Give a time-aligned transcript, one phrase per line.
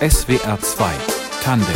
[0.00, 0.92] SWR 2
[1.42, 1.66] Tandem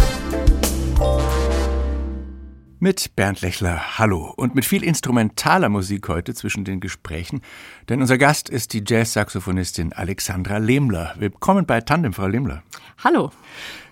[2.78, 4.32] mit Bernd Lechler, hallo.
[4.36, 7.40] Und mit viel instrumentaler Musik heute zwischen den Gesprächen,
[7.88, 11.14] denn unser Gast ist die Jazz-Saxophonistin Alexandra Lehmler.
[11.18, 12.62] Willkommen bei Tandem, Frau Lehmler.
[13.02, 13.30] Hallo.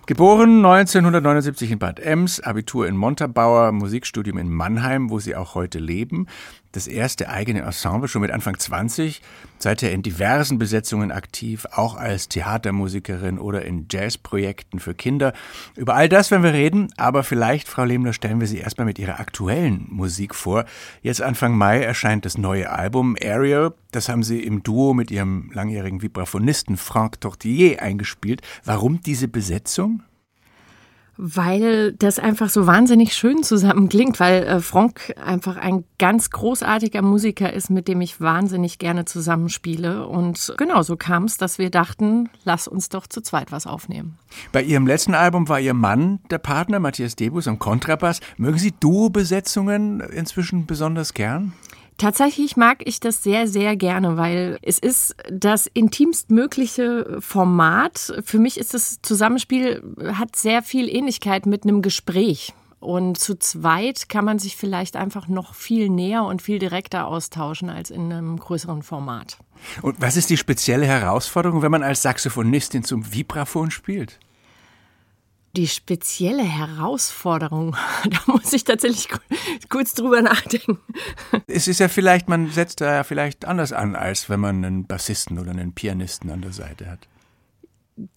[0.07, 5.79] Geboren 1979 in Bad Ems, Abitur in Montabaur, Musikstudium in Mannheim, wo sie auch heute
[5.79, 6.27] leben.
[6.75, 9.23] Das erste eigene Ensemble schon mit Anfang 20,
[9.61, 15.35] seither in diversen Besetzungen aktiv, auch als Theatermusikerin oder in Jazzprojekten für Kinder.
[15.77, 18.99] Über all das werden wir reden, aber vielleicht, Frau Lehmler, stellen wir Sie erstmal mit
[18.99, 20.65] Ihrer aktuellen Musik vor.
[21.01, 23.73] Jetzt Anfang Mai erscheint das neue Album Ariel.
[23.93, 28.43] Das haben Sie im Duo mit Ihrem langjährigen Vibraphonisten Franck Tortillier eingespielt.
[28.65, 30.03] Warum diese Besetzung?
[31.17, 37.03] Weil das einfach so wahnsinnig schön zusammen klingt, weil äh, Franck einfach ein ganz großartiger
[37.03, 40.07] Musiker ist, mit dem ich wahnsinnig gerne zusammenspiele.
[40.07, 44.19] Und genau so kam es, dass wir dachten, lass uns doch zu zweit was aufnehmen.
[44.53, 48.21] Bei Ihrem letzten Album war Ihr Mann der Partner, Matthias Debus am Kontrabass.
[48.37, 51.53] Mögen Sie Duo-Besetzungen inzwischen besonders gern?
[51.97, 58.21] Tatsächlich mag ich das sehr, sehr gerne, weil es ist das intimstmögliche Format.
[58.25, 59.83] Für mich ist das Zusammenspiel,
[60.15, 62.53] hat sehr viel Ähnlichkeit mit einem Gespräch.
[62.81, 67.71] Und zu zweit kann man sich vielleicht einfach noch viel näher und viel direkter austauschen
[67.71, 69.39] als in einem größeren Format.
[69.81, 74.19] Und was ist die spezielle Herausforderung, wenn man als Saxophonistin zum Vibraphon spielt?
[75.57, 77.77] Die spezielle Herausforderung,
[78.11, 79.09] da muss ich tatsächlich
[79.69, 80.79] kurz drüber nachdenken.
[81.47, 84.87] Es ist ja vielleicht, man setzt da ja vielleicht anders an, als wenn man einen
[84.87, 87.09] Bassisten oder einen Pianisten an der Seite hat.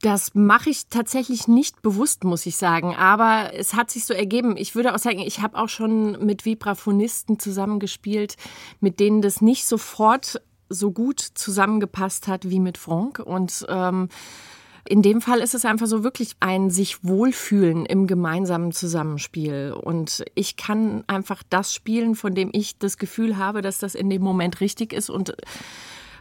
[0.02, 2.96] Das mache ich tatsächlich nicht bewusst, muss ich sagen.
[2.96, 4.58] Aber es hat sich so ergeben.
[4.58, 8.38] Ich würde auch sagen, ich habe auch schon mit Vibraphonisten zusammengespielt,
[8.80, 13.20] mit denen das nicht sofort so gut zusammengepasst hat wie mit Franck.
[13.20, 14.10] Und ähm,
[14.90, 19.74] in dem Fall ist es einfach so wirklich ein sich wohlfühlen im gemeinsamen Zusammenspiel.
[19.74, 24.10] Und ich kann einfach das spielen, von dem ich das Gefühl habe, dass das in
[24.10, 25.36] dem Moment richtig ist und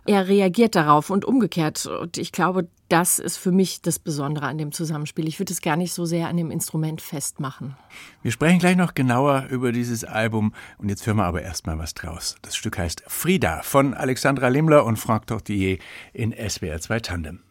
[0.09, 1.87] er reagiert darauf und umgekehrt.
[1.87, 5.27] Und ich glaube, das ist für mich das Besondere an dem Zusammenspiel.
[5.27, 7.77] Ich würde es gar nicht so sehr an dem Instrument festmachen.
[8.23, 11.95] Wir sprechen gleich noch genauer über dieses Album und jetzt hören wir aber erstmal was
[11.95, 12.37] draus.
[12.43, 15.79] Das Stück heißt Frieda von Alexandra Limler und Franck Tortillier
[16.13, 17.46] in SWR 2 Tandem.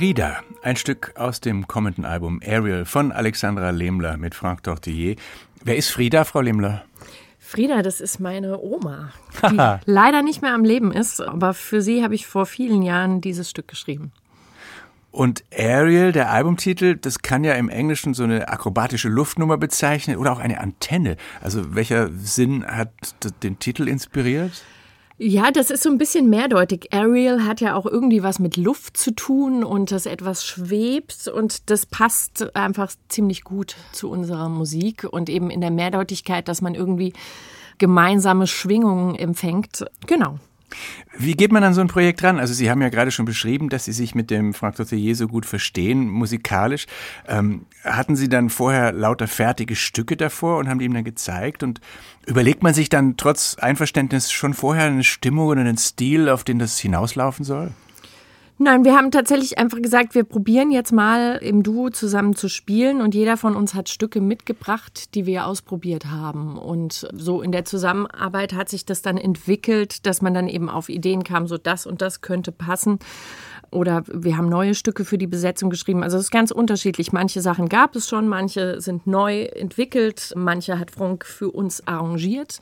[0.00, 5.16] Frieda, ein Stück aus dem kommenden Album Ariel von Alexandra Lehmler mit Franck Tortillier.
[5.62, 6.86] Wer ist Frieda, Frau Lehmler?
[7.38, 9.12] Frieda, das ist meine Oma,
[9.50, 13.20] die leider nicht mehr am Leben ist, aber für sie habe ich vor vielen Jahren
[13.20, 14.10] dieses Stück geschrieben.
[15.10, 20.32] Und Ariel, der Albumtitel, das kann ja im Englischen so eine akrobatische Luftnummer bezeichnen oder
[20.32, 21.18] auch eine Antenne.
[21.42, 22.88] Also welcher Sinn hat
[23.42, 24.64] den Titel inspiriert?
[25.22, 26.94] Ja, das ist so ein bisschen mehrdeutig.
[26.94, 31.68] Ariel hat ja auch irgendwie was mit Luft zu tun und dass etwas schwebt und
[31.68, 36.74] das passt einfach ziemlich gut zu unserer Musik und eben in der Mehrdeutigkeit, dass man
[36.74, 37.12] irgendwie
[37.76, 39.84] gemeinsame Schwingungen empfängt.
[40.06, 40.38] Genau.
[41.16, 42.38] Wie geht man an so ein Projekt ran?
[42.38, 45.26] Also Sie haben ja gerade schon beschrieben, dass Sie sich mit dem Frank Tortelier so
[45.26, 46.86] gut verstehen, musikalisch.
[47.28, 51.62] Ähm, hatten Sie dann vorher lauter fertige Stücke davor und haben die ihm dann gezeigt?
[51.62, 51.80] Und
[52.26, 56.58] überlegt man sich dann trotz Einverständnis schon vorher eine Stimmung oder einen Stil, auf den
[56.58, 57.72] das hinauslaufen soll?
[58.62, 63.00] Nein, wir haben tatsächlich einfach gesagt, wir probieren jetzt mal im Duo zusammen zu spielen
[63.00, 66.58] und jeder von uns hat Stücke mitgebracht, die wir ausprobiert haben.
[66.58, 70.90] Und so in der Zusammenarbeit hat sich das dann entwickelt, dass man dann eben auf
[70.90, 72.98] Ideen kam, so das und das könnte passen.
[73.70, 76.02] Oder wir haben neue Stücke für die Besetzung geschrieben.
[76.02, 77.12] Also es ist ganz unterschiedlich.
[77.12, 82.58] Manche Sachen gab es schon, manche sind neu entwickelt, manche hat Frank für uns arrangiert.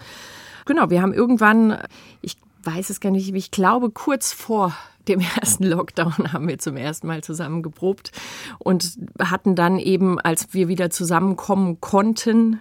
[0.65, 1.77] Genau, wir haben irgendwann,
[2.21, 4.77] ich weiß es gar nicht, ich glaube kurz vor
[5.09, 8.13] dem ersten Lockdown haben wir zum ersten Mal zusammen geprobt
[8.59, 12.61] und hatten dann eben, als wir wieder zusammenkommen konnten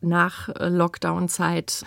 [0.00, 1.84] nach äh, Lockdown-Zeit,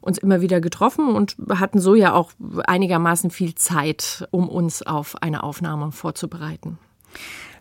[0.00, 2.32] uns immer wieder getroffen und hatten so ja auch
[2.66, 6.78] einigermaßen viel Zeit, um uns auf eine Aufnahme vorzubereiten.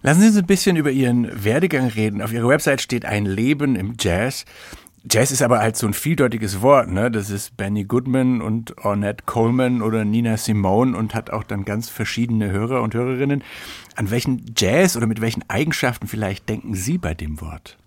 [0.04, 2.22] Lassen Sie uns ein bisschen über Ihren Werdegang reden.
[2.22, 4.46] Auf Ihrer Website steht ein Leben im Jazz.
[5.10, 7.12] Jazz ist aber halt so ein vieldeutiges Wort, ne?
[7.12, 11.90] Das ist Benny Goodman und Ornette Coleman oder Nina Simone und hat auch dann ganz
[11.90, 13.44] verschiedene Hörer und Hörerinnen.
[13.96, 17.78] An welchen Jazz oder mit welchen Eigenschaften vielleicht denken Sie bei dem Wort?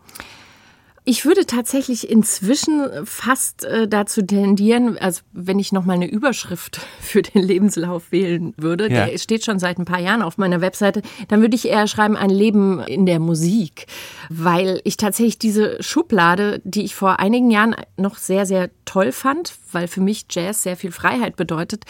[1.10, 6.82] Ich würde tatsächlich inzwischen fast äh, dazu tendieren, also wenn ich noch mal eine Überschrift
[7.00, 9.06] für den Lebenslauf wählen würde, ja.
[9.06, 12.14] der steht schon seit ein paar Jahren auf meiner Webseite, dann würde ich eher schreiben
[12.14, 13.86] ein Leben in der Musik,
[14.28, 19.54] weil ich tatsächlich diese Schublade, die ich vor einigen Jahren noch sehr sehr toll fand,
[19.72, 21.84] weil für mich Jazz sehr viel Freiheit bedeutet,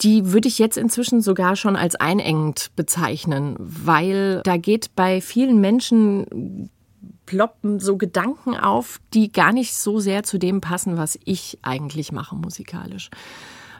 [0.00, 5.60] die würde ich jetzt inzwischen sogar schon als einengend bezeichnen, weil da geht bei vielen
[5.60, 6.70] Menschen
[7.26, 12.12] ploppen so Gedanken auf, die gar nicht so sehr zu dem passen, was ich eigentlich
[12.12, 13.10] mache musikalisch.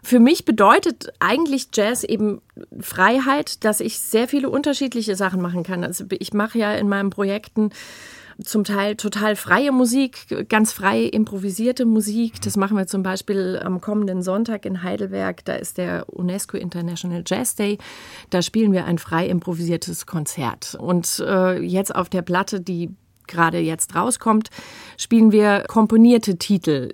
[0.03, 2.43] Für mich bedeutet eigentlich Jazz eben
[2.79, 5.83] Freiheit, dass ich sehr viele unterschiedliche Sachen machen kann.
[5.83, 7.71] Also ich mache ja in meinen Projekten
[8.43, 12.41] zum Teil total freie Musik, ganz frei improvisierte Musik.
[12.43, 15.45] Das machen wir zum Beispiel am kommenden Sonntag in Heidelberg.
[15.45, 17.79] Da ist der UNESCO International Jazz Day.
[18.31, 20.77] Da spielen wir ein frei improvisiertes Konzert.
[20.79, 22.91] Und äh, jetzt auf der Platte, die
[23.27, 24.51] gerade jetzt rauskommt,
[24.97, 26.91] spielen wir komponierte Titel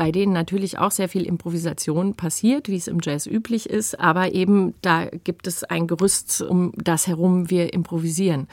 [0.00, 4.32] bei denen natürlich auch sehr viel Improvisation passiert, wie es im Jazz üblich ist, aber
[4.32, 8.48] eben da gibt es ein Gerüst, um das herum wir improvisieren.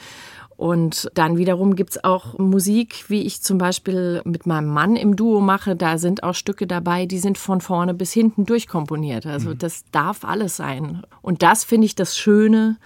[0.58, 5.16] Und dann wiederum gibt es auch Musik, wie ich zum Beispiel mit meinem Mann im
[5.16, 5.74] Duo mache.
[5.74, 9.24] Da sind auch Stücke dabei, die sind von vorne bis hinten durchkomponiert.
[9.24, 9.58] Also mhm.
[9.58, 11.02] das darf alles sein.
[11.22, 12.76] Und das finde ich das Schöne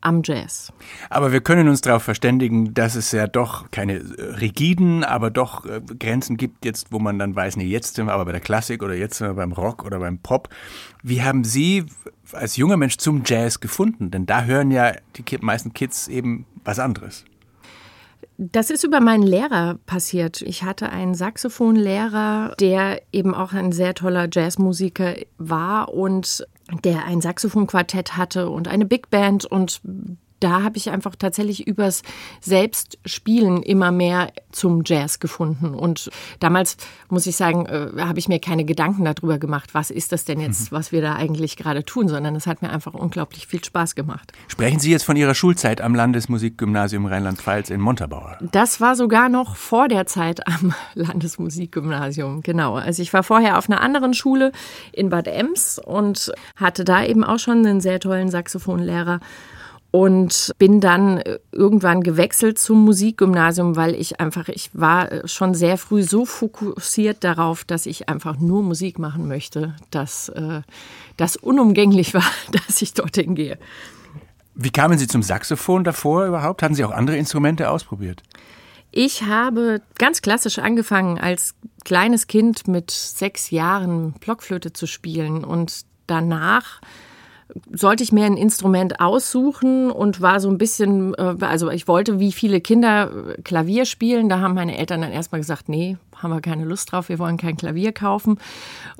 [0.00, 0.72] am Jazz.
[1.10, 5.64] Aber wir können uns darauf verständigen, dass es ja doch keine äh, rigiden, aber doch
[5.64, 8.40] äh, Grenzen gibt, jetzt, wo man dann weiß, nee, jetzt sind wir aber bei der
[8.40, 10.48] Klassik oder jetzt sind wir beim Rock oder beim Pop.
[11.02, 11.86] Wie haben Sie
[12.32, 14.10] als junger Mensch zum Jazz gefunden?
[14.10, 17.24] Denn da hören ja die meisten Kids eben was anderes.
[18.38, 20.42] Das ist über meinen Lehrer passiert.
[20.42, 26.46] Ich hatte einen Saxophonlehrer, der eben auch ein sehr toller Jazzmusiker war und
[26.84, 29.80] der ein Saxophonquartett hatte und eine Big Band und
[30.40, 32.02] da habe ich einfach tatsächlich übers
[32.40, 35.74] Selbstspielen immer mehr zum Jazz gefunden.
[35.74, 36.76] Und damals,
[37.08, 40.40] muss ich sagen, äh, habe ich mir keine Gedanken darüber gemacht, was ist das denn
[40.40, 40.76] jetzt, mhm.
[40.76, 44.32] was wir da eigentlich gerade tun, sondern es hat mir einfach unglaublich viel Spaß gemacht.
[44.48, 48.38] Sprechen Sie jetzt von Ihrer Schulzeit am Landesmusikgymnasium Rheinland-Pfalz in Montabaur?
[48.52, 52.74] Das war sogar noch vor der Zeit am Landesmusikgymnasium, genau.
[52.74, 54.52] Also ich war vorher auf einer anderen Schule
[54.92, 59.20] in Bad Ems und hatte da eben auch schon einen sehr tollen Saxophonlehrer
[59.96, 61.22] und bin dann
[61.52, 67.64] irgendwann gewechselt zum Musikgymnasium, weil ich einfach, ich war schon sehr früh so fokussiert darauf,
[67.64, 70.60] dass ich einfach nur Musik machen möchte, dass äh,
[71.16, 73.58] das unumgänglich war, dass ich dorthin gehe.
[74.54, 76.62] Wie kamen Sie zum Saxophon davor überhaupt?
[76.62, 78.22] Hatten Sie auch andere Instrumente ausprobiert?
[78.90, 81.54] Ich habe ganz klassisch angefangen, als
[81.86, 86.82] kleines Kind mit sechs Jahren Blockflöte zu spielen und danach
[87.72, 92.18] sollte ich mir ein Instrument aussuchen und war so ein bisschen, äh, also ich wollte
[92.18, 94.28] wie viele Kinder äh, Klavier spielen.
[94.28, 97.36] Da haben meine Eltern dann erstmal gesagt, nee, haben wir keine Lust drauf, wir wollen
[97.36, 98.38] kein Klavier kaufen.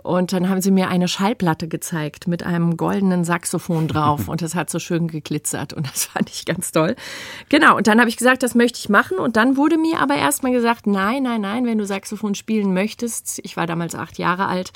[0.03, 4.55] Und dann haben sie mir eine Schallplatte gezeigt mit einem goldenen Saxophon drauf und das
[4.55, 6.95] hat so schön geglitzert und das fand ich ganz toll.
[7.49, 10.15] Genau, und dann habe ich gesagt, das möchte ich machen und dann wurde mir aber
[10.15, 14.47] erstmal gesagt, nein, nein, nein, wenn du Saxophon spielen möchtest, ich war damals acht Jahre
[14.47, 14.73] alt,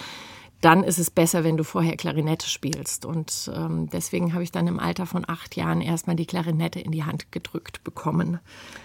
[0.60, 3.04] dann ist es besser, wenn du vorher Klarinette spielst.
[3.04, 6.92] Und ähm, deswegen habe ich dann im Alter von acht Jahren erstmal die Klarinette in
[6.92, 8.40] die Hand gedrückt bekommen.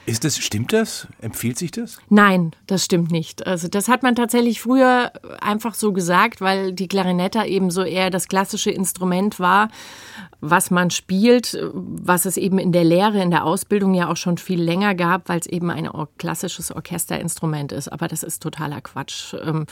[0.05, 1.07] Ist das, stimmt das?
[1.19, 1.97] Empfiehlt sich das?
[2.09, 3.45] Nein, das stimmt nicht.
[3.45, 8.09] Also das hat man tatsächlich früher einfach so gesagt, weil die Klarinette eben so eher
[8.09, 9.69] das klassische Instrument war,
[10.39, 14.37] was man spielt, was es eben in der Lehre, in der Ausbildung ja auch schon
[14.37, 17.91] viel länger gab, weil es eben ein klassisches Orchesterinstrument ist.
[17.91, 19.33] Aber das ist totaler Quatsch.
[19.33, 19.65] Ähm,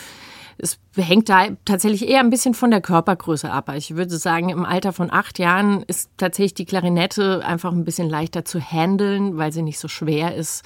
[0.57, 3.71] es hängt da tatsächlich eher ein bisschen von der Körpergröße ab.
[3.75, 8.09] Ich würde sagen, im Alter von acht Jahren ist tatsächlich die Klarinette einfach ein bisschen
[8.09, 10.63] leichter zu handeln, weil sie nicht so schwer ist.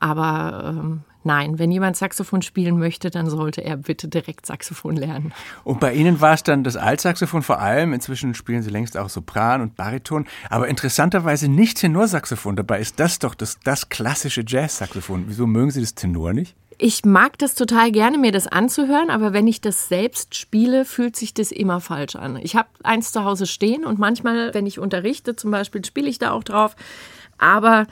[0.00, 5.32] Aber ähm, nein, wenn jemand Saxophon spielen möchte, dann sollte er bitte direkt Saxophon lernen.
[5.62, 7.92] Und bei Ihnen war es dann das Altsaxophon vor allem.
[7.92, 10.26] Inzwischen spielen Sie längst auch Sopran und Bariton.
[10.50, 12.56] Aber interessanterweise nicht Tenorsaxophon.
[12.56, 15.24] Dabei ist das doch das, das klassische Jazzsaxophon.
[15.28, 16.54] Wieso mögen Sie das Tenor nicht?
[16.78, 21.16] Ich mag das total gerne, mir das anzuhören, aber wenn ich das selbst spiele, fühlt
[21.16, 22.36] sich das immer falsch an.
[22.42, 26.18] Ich habe eins zu Hause stehen und manchmal, wenn ich unterrichte, zum Beispiel, spiele ich
[26.18, 26.74] da auch drauf.
[27.38, 27.86] Aber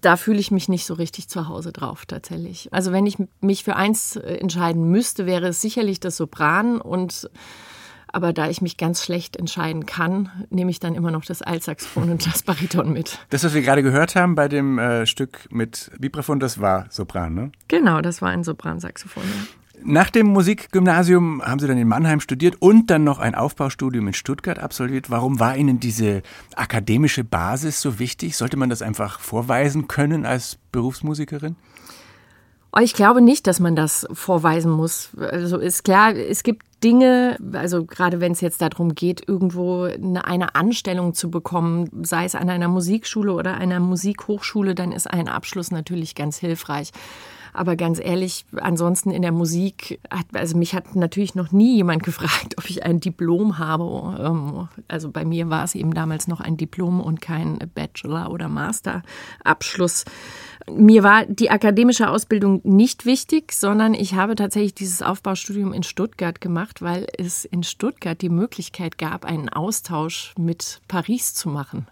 [0.00, 2.72] da fühle ich mich nicht so richtig zu Hause drauf tatsächlich.
[2.72, 7.30] Also wenn ich mich für eins äh, entscheiden müsste, wäre es sicherlich das Sopran und
[8.12, 12.10] aber da ich mich ganz schlecht entscheiden kann, nehme ich dann immer noch das Altsaxophon
[12.10, 13.18] und das Bariton mit.
[13.30, 17.34] Das, was wir gerade gehört haben bei dem äh, Stück mit Vibraphon, das war Sopran,
[17.34, 17.52] ne?
[17.68, 19.46] Genau, das war ein Sopransaxophon, ja.
[19.84, 24.14] Nach dem Musikgymnasium haben Sie dann in Mannheim studiert und dann noch ein Aufbaustudium in
[24.14, 25.10] Stuttgart absolviert.
[25.10, 26.22] Warum war Ihnen diese
[26.54, 28.36] akademische Basis so wichtig?
[28.36, 31.56] Sollte man das einfach vorweisen können als Berufsmusikerin?
[32.72, 35.10] Oh, ich glaube nicht, dass man das vorweisen muss.
[35.18, 40.54] Also ist klar, es gibt Dinge, also gerade wenn es jetzt darum geht, irgendwo eine,
[40.54, 45.70] Anstellung zu bekommen, sei es an einer Musikschule oder einer Musikhochschule, dann ist ein Abschluss
[45.70, 46.90] natürlich ganz hilfreich.
[47.54, 52.02] Aber ganz ehrlich, ansonsten in der Musik, hat, also mich hat natürlich noch nie jemand
[52.04, 54.18] gefragt, ob ich ein Diplom habe.
[54.24, 58.48] Ähm, also bei mir war es eben damals noch ein Diplom und kein Bachelor- oder
[58.48, 60.04] Masterabschluss.
[60.70, 66.40] Mir war die akademische Ausbildung nicht wichtig, sondern ich habe tatsächlich dieses Aufbaustudium in Stuttgart
[66.40, 71.86] gemacht, weil es in Stuttgart die Möglichkeit gab, einen Austausch mit Paris zu machen.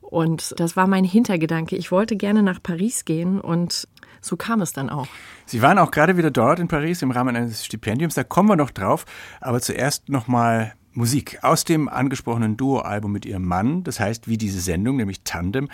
[0.00, 1.76] Und das war mein Hintergedanke.
[1.76, 3.86] Ich wollte gerne nach Paris gehen und
[4.20, 5.06] so kam es dann auch.
[5.46, 8.56] Sie waren auch gerade wieder dort in Paris im Rahmen eines Stipendiums, da kommen wir
[8.56, 9.04] noch drauf.
[9.40, 14.60] Aber zuerst nochmal Musik aus dem angesprochenen Duo-Album mit ihrem Mann, das heißt wie diese
[14.60, 15.68] Sendung, nämlich Tandem.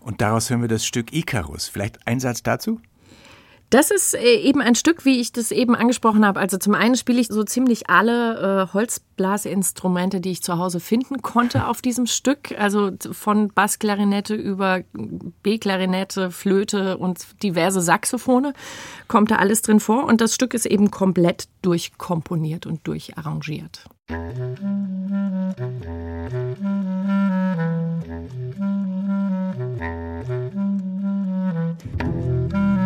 [0.00, 1.68] Und daraus hören wir das Stück Icarus.
[1.68, 2.80] Vielleicht ein Satz dazu?
[3.72, 6.38] Das ist äh, eben ein Stück, wie ich das eben angesprochen habe.
[6.38, 11.22] Also zum einen spiele ich so ziemlich alle äh, Holzblasinstrumente, die ich zu Hause finden
[11.22, 12.54] konnte auf diesem Stück.
[12.58, 14.82] Also von Bassklarinette über
[15.42, 18.52] B-Klarinette, Flöte und diverse Saxophone
[19.08, 20.04] kommt da alles drin vor.
[20.04, 23.86] Und das Stück ist eben komplett durchkomponiert und durcharrangiert.
[24.12, 24.36] Thank
[32.52, 32.81] you.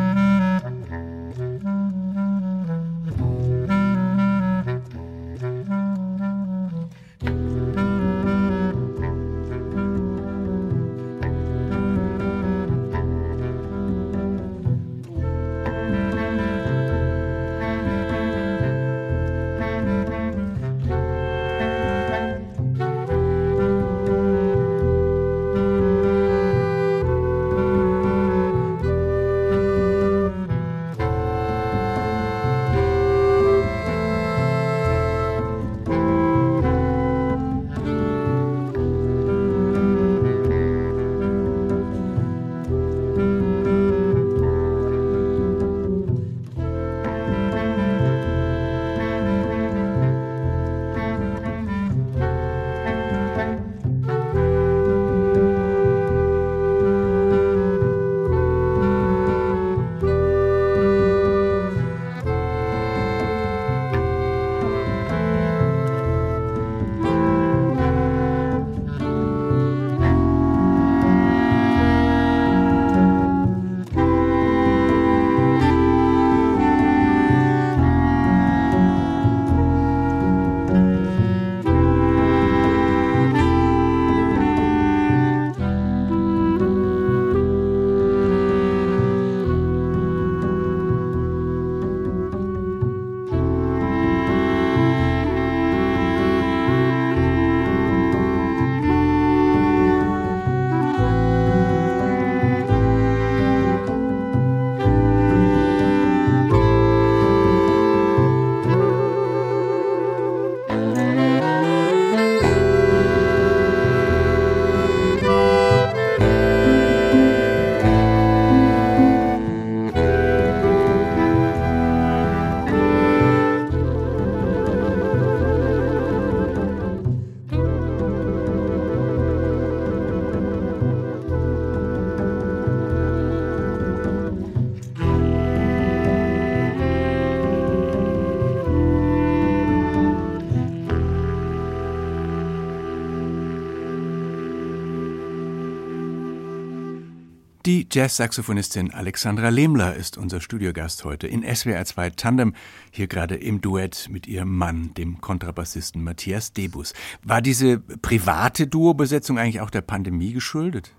[147.90, 152.55] Jazz-Saxophonistin Alexandra Lehmler ist unser Studiogast heute in SWR 2 Tandem,
[152.90, 156.94] hier gerade im Duett mit ihrem Mann, dem Kontrabassisten Matthias Debus.
[157.22, 160.92] War diese private Duo-Besetzung eigentlich auch der Pandemie geschuldet?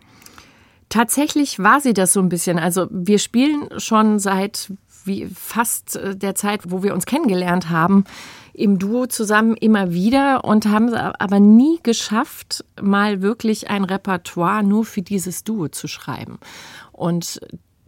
[0.90, 2.60] Tatsächlich war sie das so ein bisschen.
[2.60, 4.72] Also wir spielen schon seit
[5.08, 8.04] wie fast äh, der Zeit, wo wir uns kennengelernt haben,
[8.54, 14.84] im Duo zusammen immer wieder und haben aber nie geschafft, mal wirklich ein Repertoire nur
[14.84, 16.40] für dieses Duo zu schreiben.
[16.92, 17.40] Und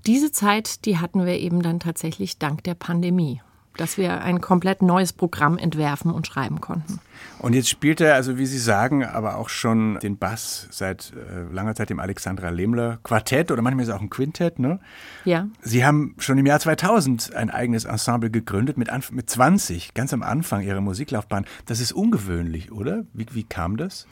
[0.06, 3.42] diese Zeit, die hatten wir eben dann tatsächlich dank der Pandemie
[3.78, 7.00] dass wir ein komplett neues Programm entwerfen und schreiben konnten.
[7.40, 11.54] Und jetzt spielt er, also wie Sie sagen, aber auch schon den Bass seit äh,
[11.54, 14.80] langer Zeit im Alexandra Lehmler Quartett oder manchmal ist es auch ein Quintett, ne?
[15.24, 15.48] Ja.
[15.62, 20.14] Sie haben schon im Jahr 2000 ein eigenes Ensemble gegründet mit, Anf mit 20, ganz
[20.14, 21.46] am Anfang Ihrer Musiklaufbahn.
[21.66, 23.06] Das ist ungewöhnlich, oder?
[23.14, 24.06] Wie, wie kam das?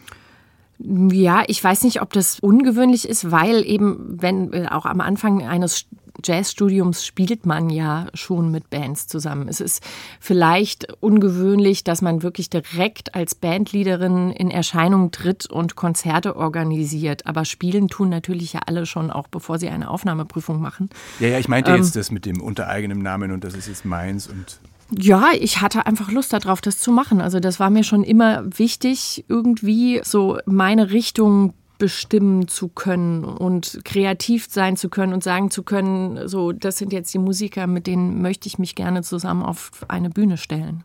[0.80, 5.46] Ja, ich weiß nicht, ob das ungewöhnlich ist, weil eben, wenn äh, auch am Anfang
[5.46, 5.86] eines
[6.24, 9.48] Jazzstudiums spielt man ja schon mit Bands zusammen.
[9.48, 9.84] Es ist
[10.20, 17.26] vielleicht ungewöhnlich, dass man wirklich direkt als Bandleaderin in Erscheinung tritt und Konzerte organisiert.
[17.26, 20.90] Aber spielen tun natürlich ja alle schon, auch bevor sie eine Aufnahmeprüfung machen.
[21.20, 23.68] Ja, ja, ich meinte ähm, jetzt das mit dem unter eigenem Namen und das ist
[23.68, 27.20] jetzt meins und ja, ich hatte einfach Lust darauf, das zu machen.
[27.20, 33.80] Also das war mir schon immer wichtig, irgendwie so meine Richtung bestimmen zu können und
[33.86, 37.88] kreativ sein zu können und sagen zu können, so, das sind jetzt die Musiker, mit
[37.88, 40.84] denen möchte ich mich gerne zusammen auf eine Bühne stellen.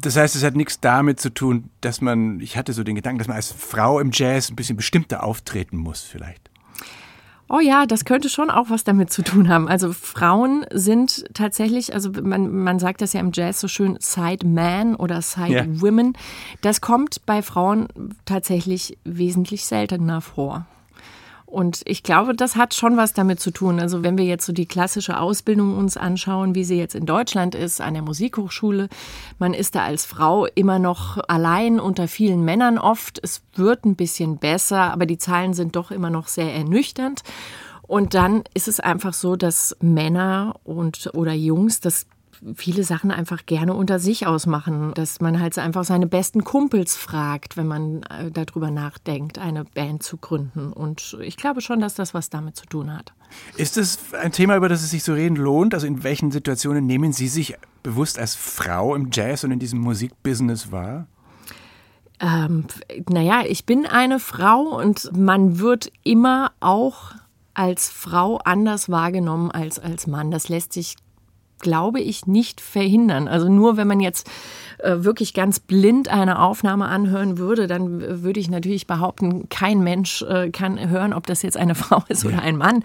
[0.00, 3.18] Das heißt, es hat nichts damit zu tun, dass man, ich hatte so den Gedanken,
[3.18, 6.47] dass man als Frau im Jazz ein bisschen bestimmter auftreten muss, vielleicht.
[7.48, 9.68] Oh ja, das könnte schon auch was damit zu tun haben.
[9.68, 14.46] Also Frauen sind tatsächlich, also man, man sagt das ja im Jazz so schön, Side
[14.46, 15.64] Man oder Side ja.
[15.80, 16.12] Women.
[16.60, 17.88] Das kommt bei Frauen
[18.26, 20.66] tatsächlich wesentlich seltener vor.
[21.50, 23.80] Und ich glaube, das hat schon was damit zu tun.
[23.80, 27.54] Also wenn wir jetzt so die klassische Ausbildung uns anschauen, wie sie jetzt in Deutschland
[27.54, 28.90] ist, an der Musikhochschule,
[29.38, 33.18] man ist da als Frau immer noch allein unter vielen Männern oft.
[33.22, 37.22] Es wird ein bisschen besser, aber die Zahlen sind doch immer noch sehr ernüchternd.
[37.80, 42.04] Und dann ist es einfach so, dass Männer und oder Jungs das
[42.54, 47.56] viele Sachen einfach gerne unter sich ausmachen, dass man halt einfach seine besten Kumpels fragt,
[47.56, 50.72] wenn man äh, darüber nachdenkt, eine Band zu gründen.
[50.72, 53.12] Und ich glaube schon, dass das was damit zu tun hat.
[53.56, 55.74] Ist es ein Thema, über das es sich so reden lohnt?
[55.74, 59.80] Also in welchen Situationen nehmen Sie sich bewusst als Frau im Jazz und in diesem
[59.80, 61.06] Musikbusiness wahr?
[62.20, 62.64] Ähm,
[63.08, 67.12] naja, ich bin eine Frau und man wird immer auch
[67.54, 70.30] als Frau anders wahrgenommen als als Mann.
[70.30, 70.96] Das lässt sich
[71.58, 73.28] glaube ich, nicht verhindern.
[73.28, 74.28] Also nur wenn man jetzt
[74.84, 80.50] wirklich ganz blind eine Aufnahme anhören würde, dann würde ich natürlich behaupten, kein Mensch äh,
[80.50, 82.84] kann hören, ob das jetzt eine Frau ist oder ein Mann,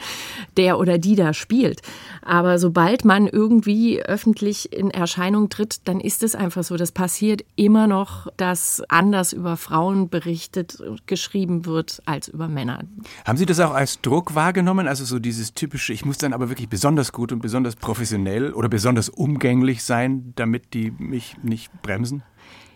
[0.58, 1.82] der oder die da spielt.
[2.22, 6.78] Aber sobald man irgendwie öffentlich in Erscheinung tritt, dann ist es einfach so.
[6.78, 12.80] Das passiert immer noch, dass anders über Frauen berichtet, geschrieben wird als über Männer.
[13.26, 14.88] Haben Sie das auch als Druck wahrgenommen?
[14.88, 18.70] Also so dieses typische, ich muss dann aber wirklich besonders gut und besonders professionell oder
[18.70, 22.24] besonders umgänglich sein, damit die mich nicht bremsen?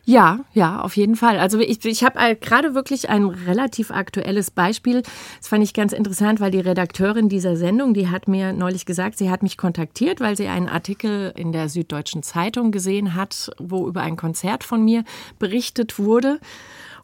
[0.10, 1.38] Ja, ja, auf jeden Fall.
[1.38, 5.02] Also ich, ich habe gerade wirklich ein relativ aktuelles Beispiel.
[5.40, 9.18] Das fand ich ganz interessant, weil die Redakteurin dieser Sendung, die hat mir neulich gesagt,
[9.18, 13.86] sie hat mich kontaktiert, weil sie einen Artikel in der Süddeutschen Zeitung gesehen hat, wo
[13.86, 15.04] über ein Konzert von mir
[15.40, 16.40] berichtet wurde.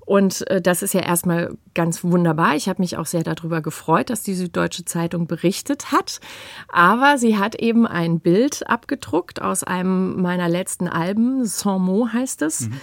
[0.06, 2.56] Und äh, das ist ja erstmal ganz wunderbar.
[2.56, 6.20] Ich habe mich auch sehr darüber gefreut, dass die Süddeutsche Zeitung berichtet hat.
[6.68, 12.42] Aber sie hat eben ein Bild abgedruckt aus einem meiner letzten Alben, Sans Mot heißt
[12.42, 12.68] es.
[12.68, 12.82] Mhm.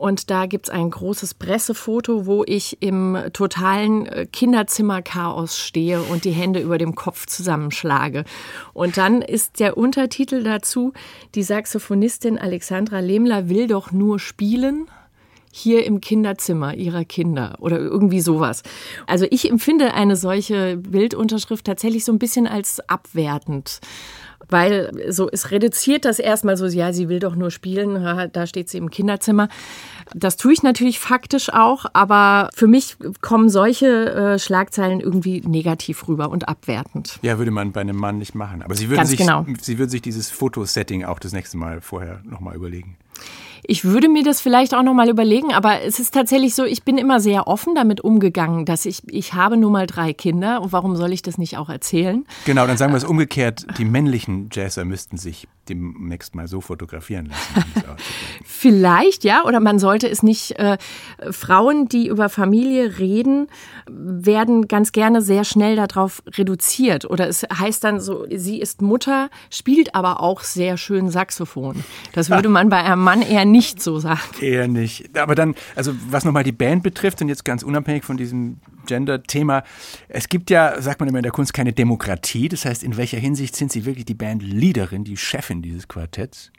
[0.00, 6.30] Und da gibt's ein großes Pressefoto, wo ich im totalen äh, Kinderzimmerchaos stehe und die
[6.30, 8.24] Hände über dem Kopf zusammenschlage.
[8.72, 10.94] Und dann ist der Untertitel dazu,
[11.34, 14.86] die Saxophonistin Alexandra Lehmler will doch nur spielen
[15.52, 18.62] hier im Kinderzimmer ihrer Kinder oder irgendwie sowas.
[19.06, 23.80] Also ich empfinde eine solche Bildunterschrift tatsächlich so ein bisschen als abwertend.
[24.48, 28.68] Weil so, es reduziert das erstmal so, ja, sie will doch nur spielen, da steht
[28.68, 29.48] sie im Kinderzimmer.
[30.12, 36.08] Das tue ich natürlich faktisch auch, aber für mich kommen solche äh, Schlagzeilen irgendwie negativ
[36.08, 37.20] rüber und abwertend.
[37.22, 38.62] Ja, würde man bei einem Mann nicht machen.
[38.62, 39.46] Aber Sie würden, sich, genau.
[39.60, 42.96] Sie würden sich dieses Fotosetting auch das nächste Mal vorher nochmal überlegen.
[43.66, 46.82] Ich würde mir das vielleicht auch noch mal überlegen, aber es ist tatsächlich so, ich
[46.82, 50.72] bin immer sehr offen damit umgegangen, dass ich, ich habe nur mal drei Kinder und
[50.72, 52.24] warum soll ich das nicht auch erzählen?
[52.44, 57.26] Genau, dann sagen wir es umgekehrt, die männlichen Jazzer müssten sich demnächst mal so fotografieren
[57.26, 57.98] lassen.
[58.44, 60.58] Vielleicht, ja, oder man sollte es nicht.
[60.58, 60.78] Äh,
[61.30, 63.46] Frauen, die über Familie reden,
[63.88, 67.08] werden ganz gerne sehr schnell darauf reduziert.
[67.08, 71.84] Oder es heißt dann so, sie ist Mutter, spielt aber auch sehr schön Saxophon.
[72.12, 74.20] Das würde man bei einem Mann eher nicht so sagen.
[74.40, 75.16] Eher nicht.
[75.18, 79.62] Aber dann, also was nochmal die Band betrifft und jetzt ganz unabhängig von diesem Gender-Thema,
[80.08, 82.48] es gibt ja, sagt man immer in der Kunst, keine Demokratie.
[82.48, 86.50] Das heißt, in welcher Hinsicht sind Sie wirklich die Bandleaderin, die Chefin dieses Quartetts?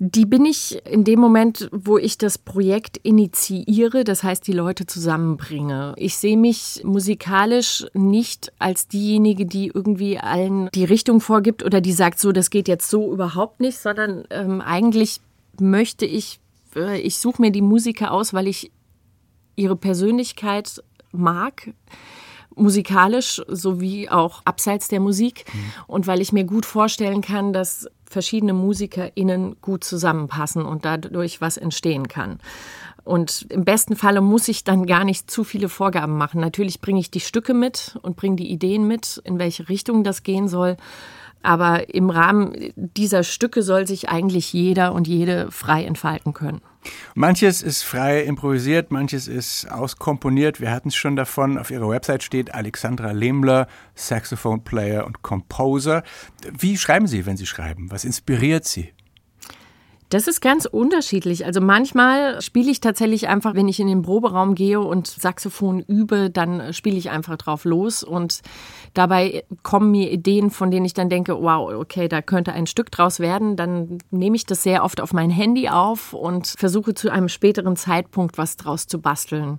[0.00, 4.86] Die bin ich in dem Moment, wo ich das Projekt initiiere, das heißt die Leute
[4.86, 5.94] zusammenbringe.
[5.96, 11.92] Ich sehe mich musikalisch nicht als diejenige, die irgendwie allen die Richtung vorgibt oder die
[11.92, 15.20] sagt, so, das geht jetzt so überhaupt nicht, sondern ähm, eigentlich
[15.60, 16.40] möchte ich,
[16.76, 18.70] äh, ich suche mir die Musiker aus, weil ich
[19.56, 21.72] ihre Persönlichkeit mag
[22.56, 25.72] musikalisch sowie auch abseits der Musik mhm.
[25.86, 31.56] und weil ich mir gut vorstellen kann, dass verschiedene MusikerInnen gut zusammenpassen und dadurch was
[31.56, 32.38] entstehen kann.
[33.02, 36.40] Und im besten Falle muss ich dann gar nicht zu viele Vorgaben machen.
[36.40, 40.22] Natürlich bringe ich die Stücke mit und bringe die Ideen mit, in welche Richtung das
[40.22, 40.78] gehen soll.
[41.44, 46.60] Aber im Rahmen dieser Stücke soll sich eigentlich jeder und jede frei entfalten können.
[47.14, 50.60] Manches ist frei improvisiert, manches ist auskomponiert.
[50.60, 51.58] Wir hatten es schon davon.
[51.58, 56.02] Auf ihrer Website steht Alexandra Lehmler, Saxophone Player und Composer.
[56.50, 57.90] Wie schreiben Sie, wenn Sie schreiben?
[57.90, 58.92] Was inspiriert Sie?
[60.14, 61.44] Das ist ganz unterschiedlich.
[61.44, 66.30] Also manchmal spiele ich tatsächlich einfach, wenn ich in den Proberaum gehe und Saxophon übe,
[66.30, 68.42] dann spiele ich einfach drauf los und
[68.92, 72.92] dabei kommen mir Ideen, von denen ich dann denke, wow, okay, da könnte ein Stück
[72.92, 73.56] draus werden.
[73.56, 77.74] Dann nehme ich das sehr oft auf mein Handy auf und versuche zu einem späteren
[77.74, 79.58] Zeitpunkt was draus zu basteln.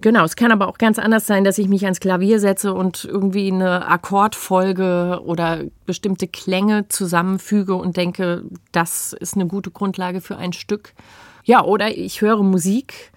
[0.00, 3.04] Genau, es kann aber auch ganz anders sein, dass ich mich ans Klavier setze und
[3.04, 10.36] irgendwie eine Akkordfolge oder bestimmte Klänge zusammenfüge und denke, das ist eine gute Grundlage für
[10.36, 10.94] ein Stück.
[11.44, 13.12] Ja, oder ich höre Musik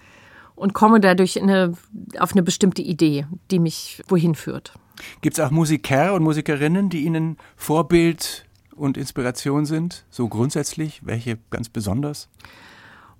[0.54, 1.74] und komme dadurch eine,
[2.18, 4.74] auf eine bestimmte Idee, die mich wohin führt.
[5.20, 10.04] Gibt es auch Musiker und Musikerinnen, die Ihnen Vorbild und Inspiration sind?
[10.10, 11.00] So grundsätzlich?
[11.04, 12.28] Welche ganz besonders?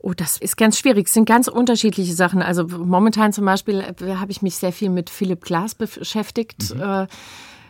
[0.06, 1.08] Oh, das ist ganz schwierig.
[1.08, 2.40] Es sind ganz unterschiedliche Sachen.
[2.40, 6.76] Also momentan zum Beispiel äh, habe ich mich sehr viel mit Philipp Glass beschäftigt.
[6.76, 6.80] Mhm.
[6.80, 7.06] Äh,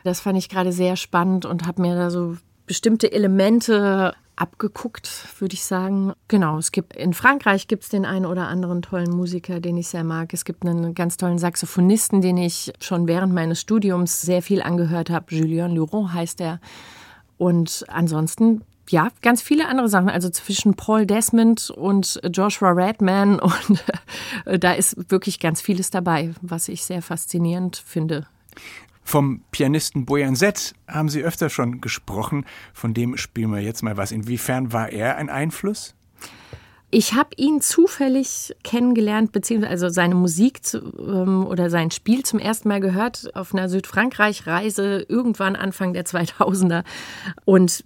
[0.05, 5.55] das fand ich gerade sehr spannend und habe mir da so bestimmte Elemente abgeguckt, würde
[5.55, 6.13] ich sagen.
[6.29, 9.89] Genau, es gibt in Frankreich gibt es den einen oder anderen tollen Musiker, den ich
[9.89, 10.35] sehr mag.
[10.35, 15.09] Es gibt einen ganz tollen Saxophonisten, den ich schon während meines Studiums sehr viel angehört
[15.09, 15.35] habe.
[15.35, 16.61] Julien Luron heißt er.
[17.39, 20.09] Und ansonsten ja, ganz viele andere Sachen.
[20.09, 23.41] Also zwischen Paul Desmond und Joshua Redman.
[23.47, 23.85] Und
[24.45, 28.27] äh, da ist wirklich ganz vieles dabei, was ich sehr faszinierend finde.
[29.03, 32.45] Vom Pianisten Bojan Zett haben Sie öfter schon gesprochen.
[32.73, 34.11] Von dem spielen wir jetzt mal was.
[34.11, 35.95] Inwiefern war er ein Einfluss?
[36.91, 42.39] Ich habe ihn zufällig kennengelernt, beziehungsweise also seine Musik zu, ähm, oder sein Spiel zum
[42.39, 46.85] ersten Mal gehört auf einer Südfrankreich-Reise irgendwann Anfang der 2000er.
[47.45, 47.85] Und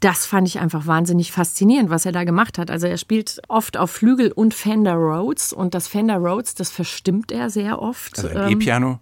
[0.00, 2.70] das fand ich einfach wahnsinnig faszinierend, was er da gemacht hat.
[2.70, 7.32] Also er spielt oft auf Flügel und Fender Rhodes und das Fender Rhodes, das verstimmt
[7.32, 8.18] er sehr oft.
[8.18, 8.98] Also ein E-Piano?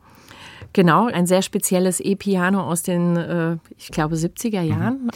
[0.72, 5.04] Genau, ein sehr spezielles E-Piano aus den, äh, ich glaube, 70er Jahren.
[5.04, 5.10] Mhm.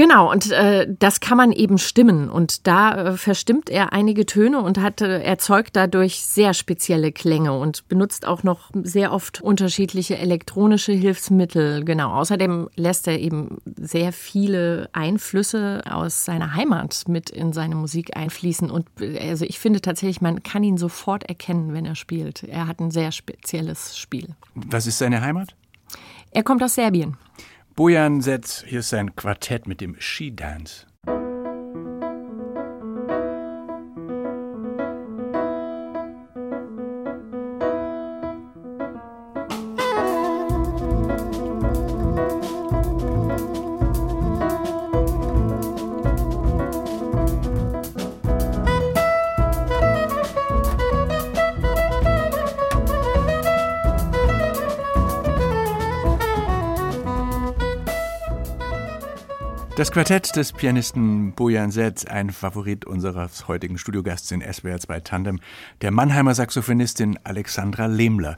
[0.00, 2.30] Genau, und äh, das kann man eben stimmen.
[2.30, 7.52] Und da äh, verstimmt er einige Töne und hat, äh, erzeugt dadurch sehr spezielle Klänge
[7.52, 11.84] und benutzt auch noch sehr oft unterschiedliche elektronische Hilfsmittel.
[11.84, 18.16] Genau, außerdem lässt er eben sehr viele Einflüsse aus seiner Heimat mit in seine Musik
[18.16, 18.70] einfließen.
[18.70, 22.42] Und äh, also ich finde tatsächlich, man kann ihn sofort erkennen, wenn er spielt.
[22.44, 24.28] Er hat ein sehr spezielles Spiel.
[24.54, 25.54] Was ist seine Heimat?
[26.30, 27.18] Er kommt aus Serbien.
[27.80, 30.30] Bojan Setz, hier ist sein Quartett mit dem She
[59.80, 65.40] Das Quartett des Pianisten Bojan Setz, ein Favorit unseres heutigen Studiogasts in SWR 2 Tandem,
[65.80, 68.36] der Mannheimer Saxophonistin Alexandra Lehmler.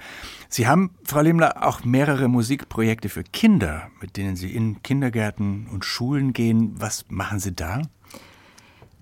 [0.49, 5.85] Sie haben, Frau Lehmler, auch mehrere Musikprojekte für Kinder, mit denen Sie in Kindergärten und
[5.85, 6.75] Schulen gehen.
[6.77, 7.83] Was machen Sie da?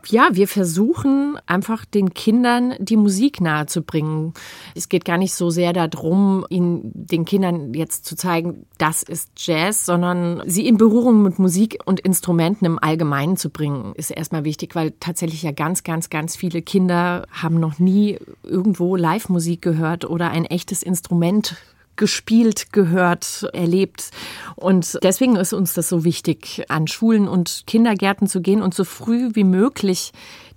[0.06, 4.34] Ja, wir versuchen einfach den Kindern die Musik nahezubringen.
[4.74, 9.30] Es geht gar nicht so sehr darum, ihnen den Kindern jetzt zu zeigen, das ist
[9.36, 14.44] Jazz, sondern sie in Berührung mit Musik und Instrumenten im Allgemeinen zu bringen, ist erstmal
[14.44, 20.04] wichtig, weil tatsächlich ja ganz, ganz, ganz viele Kinder haben noch nie irgendwo Live-Musik gehört
[20.04, 21.56] oder ein echtes Instrument
[22.00, 24.10] gespielt, gehört, erlebt.
[24.56, 28.84] Und deswegen ist uns das so wichtig, an Schulen und Kindergärten zu gehen und so
[28.84, 30.12] früh wie möglich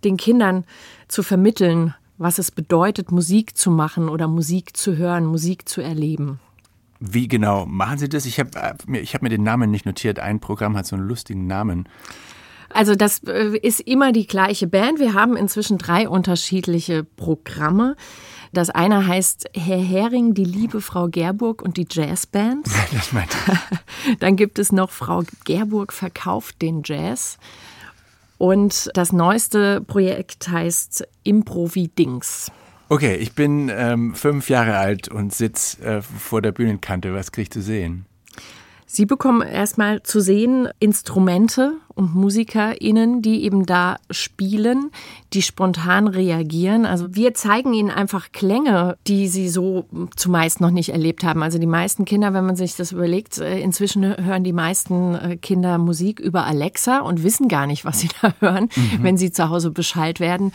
[0.05, 0.63] den Kindern
[1.09, 6.39] zu vermitteln, was es bedeutet, Musik zu machen oder Musik zu hören, Musik zu erleben.
[7.01, 8.25] Wie genau machen Sie das?
[8.25, 10.19] Ich habe äh, mir, hab mir den Namen nicht notiert.
[10.19, 11.89] Ein Programm hat so einen lustigen Namen.
[12.73, 14.99] Also das äh, ist immer die gleiche Band.
[14.99, 17.95] Wir haben inzwischen drei unterschiedliche Programme.
[18.51, 22.67] Das eine heißt Herr Hering, die liebe Frau Gerburg und die Jazzband.
[22.91, 24.17] Das meinte ich.
[24.19, 27.37] Dann gibt es noch Frau Gerburg verkauft den Jazz.
[28.37, 32.51] Und das neueste Projekt heißt Improvi-Dings.
[32.89, 37.13] Okay, ich bin ähm, fünf Jahre alt und sitze äh, vor der Bühnenkante.
[37.13, 38.05] Was krieg ich zu sehen?
[38.85, 44.91] Sie bekommen erstmal zu sehen Instrumente und MusikerInnen, die eben da spielen,
[45.33, 46.85] die spontan reagieren.
[46.85, 51.43] Also wir zeigen ihnen einfach Klänge, die sie so zumeist noch nicht erlebt haben.
[51.43, 55.37] Also die meisten Kinder, wenn man sich das überlegt, äh, inzwischen hören die meisten äh,
[55.37, 59.03] Kinder Musik über Alexa und wissen gar nicht, was sie da hören, mhm.
[59.03, 60.51] wenn sie zu Hause Bescheid werden.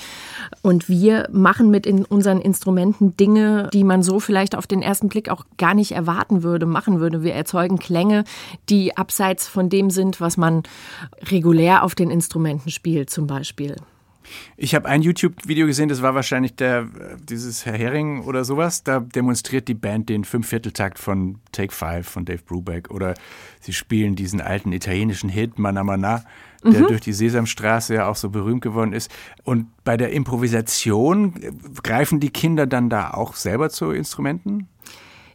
[0.62, 5.09] Und wir machen mit in unseren Instrumenten Dinge, die man so vielleicht auf den ersten
[5.09, 7.22] Blick auch gar nicht erwarten würde, machen würde.
[7.22, 8.24] Wir erzeugen Klänge,
[8.68, 10.62] die abseits von dem sind, was man
[11.30, 13.76] regulär auf den Instrumenten spielt zum Beispiel.
[14.56, 16.88] Ich habe ein YouTube-Video gesehen, das war wahrscheinlich der,
[17.28, 18.82] dieses Herr Hering oder sowas.
[18.82, 22.90] Da demonstriert die Band den Fünfvierteltakt von Take Five von Dave Brubeck.
[22.90, 23.14] Oder
[23.60, 26.24] sie spielen diesen alten italienischen Hit Mana Mana,
[26.64, 26.88] der mhm.
[26.88, 29.10] durch die Sesamstraße ja auch so berühmt geworden ist.
[29.44, 31.34] Und bei der Improvisation
[31.82, 34.68] greifen die Kinder dann da auch selber zu Instrumenten?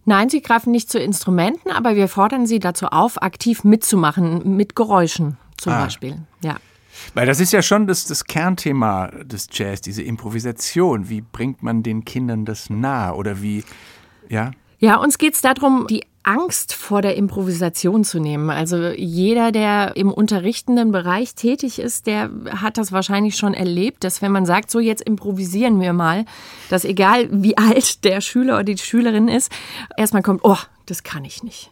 [0.05, 4.75] Nein, sie greifen nicht zu Instrumenten, aber wir fordern sie dazu auf, aktiv mitzumachen, mit
[4.75, 5.83] Geräuschen zum ah.
[5.83, 6.17] Beispiel.
[6.43, 6.57] Ja.
[7.13, 11.09] Weil das ist ja schon das, das Kernthema des Jazz, diese Improvisation.
[11.09, 13.63] Wie bringt man den Kindern das nahe oder wie,
[14.29, 14.51] ja?
[14.79, 18.49] Ja, uns geht es darum, die Angst vor der Improvisation zu nehmen.
[18.49, 24.21] Also jeder, der im unterrichtenden Bereich tätig ist, der hat das wahrscheinlich schon erlebt, dass
[24.21, 26.25] wenn man sagt, so jetzt improvisieren wir mal,
[26.69, 29.51] dass egal wie alt der Schüler oder die Schülerin ist,
[29.97, 31.71] erstmal kommt, oh, das kann ich nicht.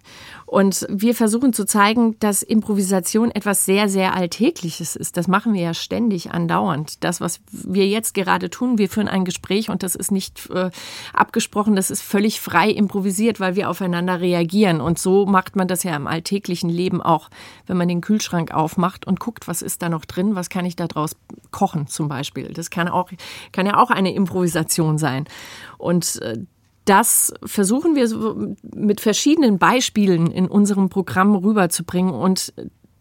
[0.52, 5.16] Und wir versuchen zu zeigen, dass Improvisation etwas sehr, sehr Alltägliches ist.
[5.16, 7.06] Das machen wir ja ständig, andauernd.
[7.06, 10.70] Das, was wir jetzt gerade tun, wir führen ein Gespräch und das ist nicht äh,
[11.14, 14.82] abgesprochen, das ist völlig frei improvisiert, weil wir aufeinander reagieren.
[14.82, 17.30] Und so macht man das ja im alltäglichen Leben auch,
[17.66, 20.76] wenn man den Kühlschrank aufmacht und guckt, was ist da noch drin, was kann ich
[20.76, 21.16] da draus
[21.52, 22.52] kochen zum Beispiel.
[22.52, 23.10] Das kann auch,
[23.54, 25.30] kann ja auch eine Improvisation sein.
[25.78, 26.40] Und äh,
[26.86, 32.54] das versuchen wir mit verschiedenen Beispielen in unserem Programm rüberzubringen und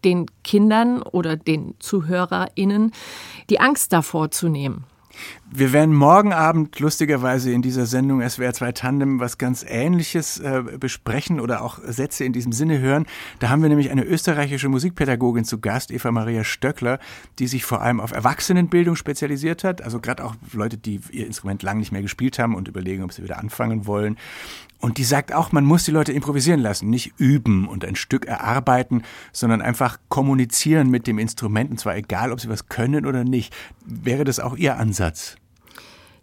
[0.03, 2.91] den Kindern oder den ZuhörerInnen
[3.49, 4.85] die Angst davor zu nehmen.
[5.53, 10.63] Wir werden morgen Abend lustigerweise in dieser Sendung SWR 2 Tandem was ganz Ähnliches äh,
[10.79, 13.05] besprechen oder auch Sätze in diesem Sinne hören.
[13.39, 16.99] Da haben wir nämlich eine österreichische Musikpädagogin zu Gast, Eva Maria Stöckler,
[17.37, 19.81] die sich vor allem auf Erwachsenenbildung spezialisiert hat.
[19.81, 23.11] Also gerade auch Leute, die ihr Instrument lang nicht mehr gespielt haben und überlegen, ob
[23.11, 24.15] sie wieder anfangen wollen.
[24.79, 28.25] Und die sagt auch, man muss die Leute improvisieren lassen, nicht üben und ein Stück
[28.25, 33.25] erarbeiten, sondern einfach kommunizieren mit dem Instrument, und zwar egal, ob sie was können oder
[33.25, 33.53] nicht.
[33.85, 35.35] Wäre das auch Ihr Ansatz?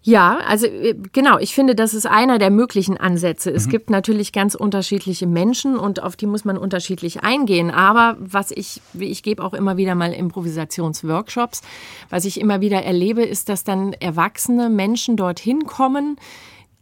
[0.08, 3.50] Ja, also äh, genau, ich finde, das ist einer der möglichen Ansätze.
[3.50, 3.70] Es mhm.
[3.70, 7.70] gibt natürlich ganz unterschiedliche Menschen und auf die muss man unterschiedlich eingehen.
[7.70, 11.60] Aber was ich, ich gebe auch immer wieder mal Improvisationsworkshops,
[12.08, 16.16] was ich immer wieder erlebe, ist, dass dann erwachsene Menschen dorthin kommen,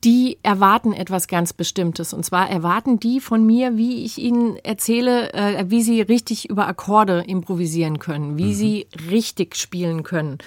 [0.05, 2.13] die erwarten etwas ganz Bestimmtes.
[2.13, 6.69] Und zwar erwarten die von mir, wie ich ihnen erzähle, äh, wie sie richtig über
[6.69, 8.55] Akkorde improvisieren können, wie mhm.
[8.55, 10.39] sie richtig spielen können.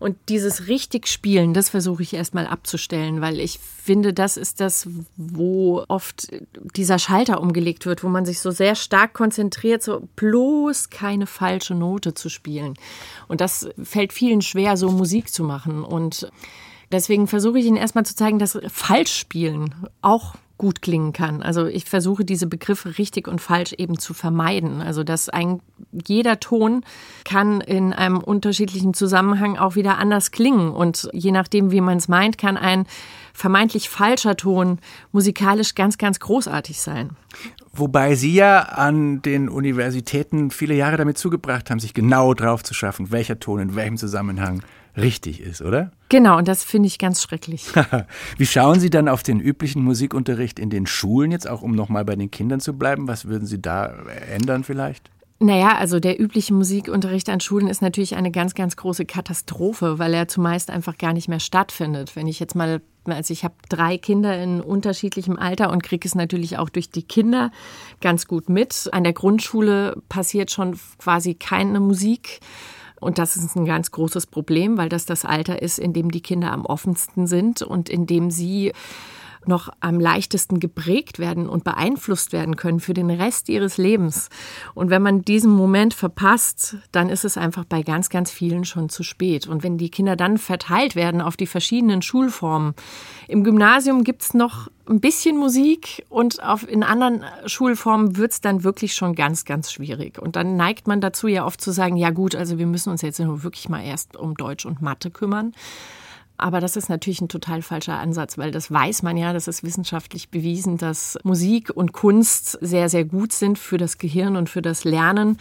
[0.00, 4.88] Und dieses richtig Spielen, das versuche ich erstmal abzustellen, weil ich finde, das ist das,
[5.16, 6.28] wo oft
[6.74, 11.74] dieser Schalter umgelegt wird, wo man sich so sehr stark konzentriert, so bloß keine falsche
[11.74, 12.74] Note zu spielen.
[13.28, 15.84] Und das fällt vielen schwer, so Musik zu machen.
[15.84, 16.30] Und
[16.92, 21.42] Deswegen versuche ich Ihnen erstmal zu zeigen, dass Falschspielen auch gut klingen kann.
[21.42, 24.82] Also ich versuche diese Begriffe richtig und falsch eben zu vermeiden.
[24.82, 26.84] Also dass ein jeder Ton
[27.24, 32.08] kann in einem unterschiedlichen Zusammenhang auch wieder anders klingen und je nachdem, wie man es
[32.08, 32.84] meint, kann ein
[33.32, 34.80] vermeintlich falscher Ton
[35.12, 37.16] musikalisch ganz, ganz großartig sein.
[37.72, 42.74] Wobei Sie ja an den Universitäten viele Jahre damit zugebracht haben, sich genau drauf zu
[42.74, 44.62] schaffen, welcher Ton in welchem Zusammenhang
[45.00, 45.92] richtig ist, oder?
[46.10, 47.66] Genau, und das finde ich ganz schrecklich.
[48.36, 52.04] Wie schauen Sie dann auf den üblichen Musikunterricht in den Schulen jetzt, auch um nochmal
[52.04, 53.06] bei den Kindern zu bleiben?
[53.06, 53.94] Was würden Sie da
[54.28, 55.08] ändern vielleicht?
[55.42, 60.12] Naja, also der übliche Musikunterricht an Schulen ist natürlich eine ganz, ganz große Katastrophe, weil
[60.12, 62.14] er zumeist einfach gar nicht mehr stattfindet.
[62.14, 66.14] Wenn ich jetzt mal, also ich habe drei Kinder in unterschiedlichem Alter und kriege es
[66.14, 67.52] natürlich auch durch die Kinder
[68.02, 68.90] ganz gut mit.
[68.92, 72.40] An der Grundschule passiert schon quasi keine Musik.
[73.00, 76.20] Und das ist ein ganz großes Problem, weil das das Alter ist, in dem die
[76.20, 78.72] Kinder am offensten sind und in dem sie
[79.46, 84.28] noch am leichtesten geprägt werden und beeinflusst werden können für den Rest ihres Lebens.
[84.74, 88.88] Und wenn man diesen Moment verpasst, dann ist es einfach bei ganz, ganz vielen schon
[88.88, 89.46] zu spät.
[89.46, 92.74] Und wenn die Kinder dann verteilt werden auf die verschiedenen Schulformen,
[93.28, 98.40] im Gymnasium gibt es noch ein bisschen Musik und auf, in anderen Schulformen wird es
[98.40, 100.18] dann wirklich schon ganz, ganz schwierig.
[100.18, 103.02] Und dann neigt man dazu ja oft zu sagen, ja gut, also wir müssen uns
[103.02, 105.52] jetzt nur wirklich mal erst um Deutsch und Mathe kümmern.
[106.40, 109.62] Aber das ist natürlich ein total falscher Ansatz, weil das weiß man ja, das ist
[109.62, 114.62] wissenschaftlich bewiesen, dass Musik und Kunst sehr, sehr gut sind für das Gehirn und für
[114.62, 115.36] das Lernen.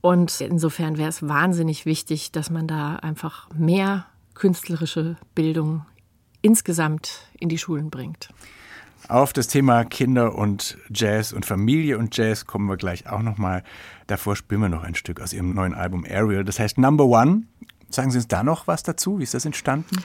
[0.00, 5.84] Und insofern wäre es wahnsinnig wichtig, dass man da einfach mehr künstlerische Bildung
[6.40, 8.30] insgesamt in die Schulen bringt.
[9.08, 13.62] Auf das Thema Kinder und Jazz und Familie und Jazz kommen wir gleich auch nochmal.
[14.06, 16.44] Davor spielen wir noch ein Stück aus Ihrem neuen Album Ariel.
[16.44, 17.42] Das heißt Number One.
[17.90, 19.18] Sagen Sie uns da noch was dazu?
[19.18, 19.96] Wie ist das entstanden?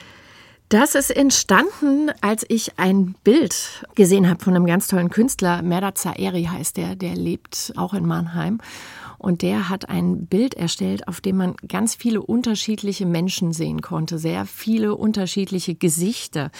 [0.68, 5.62] Das ist entstanden, als ich ein Bild gesehen habe von einem ganz tollen Künstler.
[5.62, 8.58] Merda Zaeri heißt der, der lebt auch in Mannheim.
[9.18, 14.18] Und der hat ein Bild erstellt, auf dem man ganz viele unterschiedliche Menschen sehen konnte,
[14.18, 16.50] sehr viele unterschiedliche Gesichter.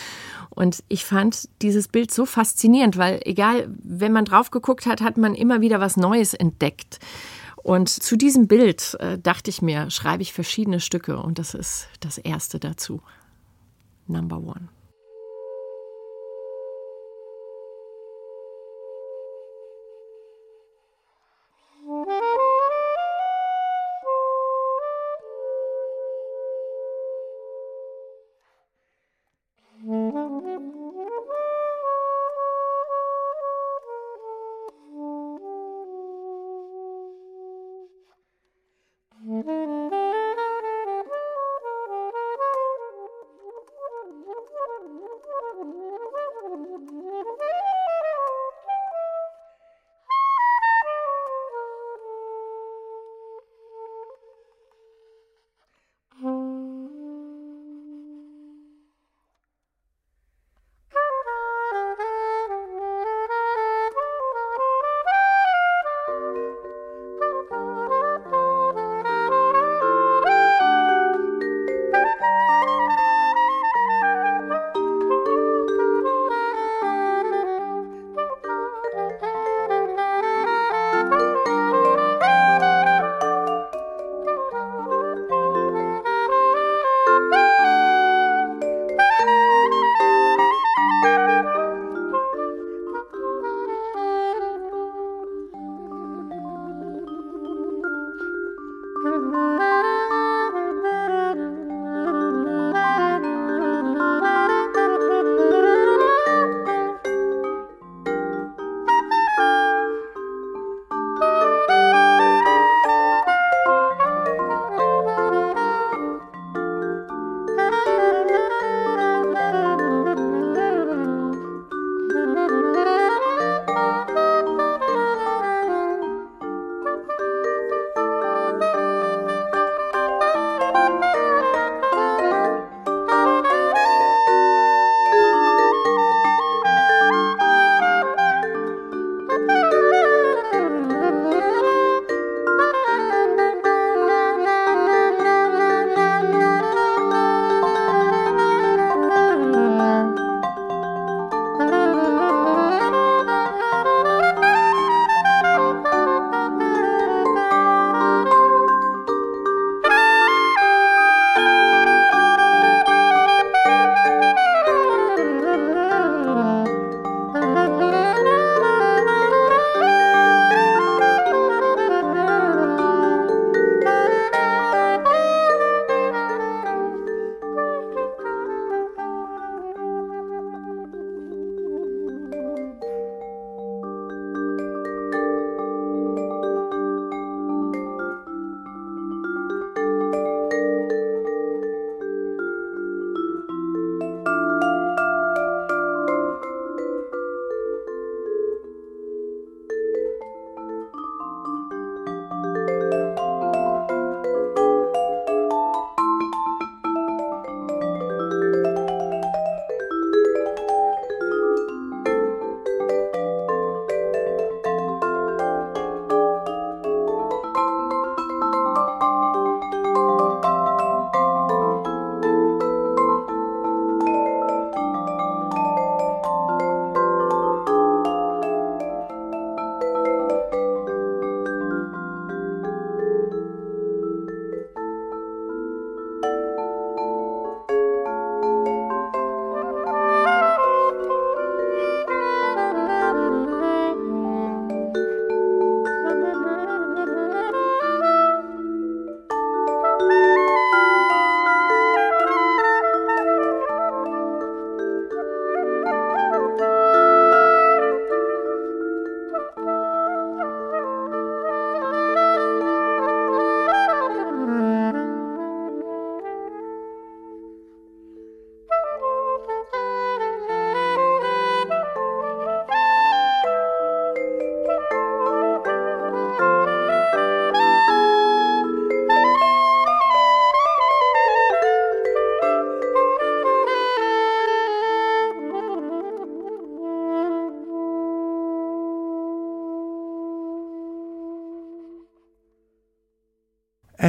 [0.50, 5.16] Und ich fand dieses Bild so faszinierend, weil egal, wenn man drauf geguckt hat, hat
[5.16, 7.00] man immer wieder was Neues entdeckt.
[7.56, 11.88] Und zu diesem Bild äh, dachte ich mir, schreibe ich verschiedene Stücke und das ist
[11.98, 13.02] das erste dazu
[14.08, 14.68] number one.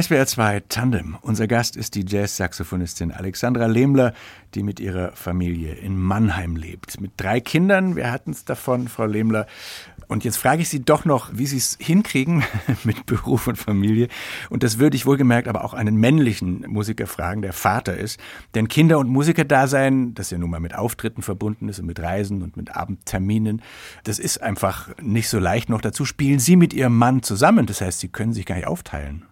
[0.00, 1.16] SWR 2 Tandem.
[1.22, 4.12] Unser Gast ist die Jazz-Saxophonistin Alexandra Lehmler,
[4.54, 7.00] die mit ihrer Familie in Mannheim lebt.
[7.00, 9.46] Mit drei Kindern, wir hatten es davon, Frau Lehmler.
[10.06, 12.44] Und jetzt frage ich Sie doch noch, wie Sie es hinkriegen
[12.84, 14.06] mit Beruf und Familie.
[14.50, 18.20] Und das würde ich wohlgemerkt aber auch einen männlichen Musiker fragen, der Vater ist.
[18.54, 22.42] Denn Kinder- und Musikerdasein, das ja nun mal mit Auftritten verbunden ist und mit Reisen
[22.42, 23.62] und mit Abendterminen,
[24.04, 25.70] das ist einfach nicht so leicht.
[25.70, 27.66] Noch dazu spielen Sie mit Ihrem Mann zusammen.
[27.66, 29.24] Das heißt, Sie können sich gar nicht aufteilen.